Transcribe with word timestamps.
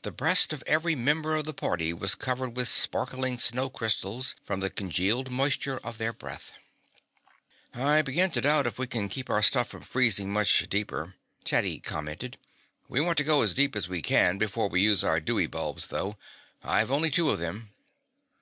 The 0.00 0.10
breast 0.10 0.54
of 0.54 0.62
every 0.66 0.94
member 0.94 1.34
of 1.34 1.44
the 1.44 1.52
party 1.52 1.92
was 1.92 2.14
covered 2.14 2.56
with 2.56 2.68
sparkling 2.70 3.36
snow 3.36 3.68
crystals 3.68 4.34
from 4.42 4.60
the 4.60 4.70
congealed 4.70 5.30
moisture 5.30 5.76
of 5.84 5.98
their 5.98 6.14
breath. 6.14 6.52
"I 7.74 8.00
begin 8.00 8.30
to 8.30 8.40
doubt 8.40 8.66
if 8.66 8.78
we 8.78 8.86
can 8.86 9.10
keep 9.10 9.28
our 9.28 9.42
stuff 9.42 9.68
from 9.68 9.82
freezing 9.82 10.32
much 10.32 10.66
deeper," 10.70 11.16
Teddy 11.44 11.80
commented. 11.80 12.38
"We 12.88 13.02
want 13.02 13.18
to 13.18 13.24
go 13.24 13.40
down 13.40 13.44
as 13.44 13.52
deep 13.52 13.76
as 13.76 13.90
we 13.90 14.00
can 14.00 14.38
before 14.38 14.68
we 14.70 14.80
use 14.80 15.04
our 15.04 15.20
Dewey 15.20 15.48
bulbs, 15.48 15.88
though. 15.88 16.16
I've 16.64 16.90
only 16.90 17.10
two 17.10 17.28
of 17.28 17.38
them." 17.38 17.74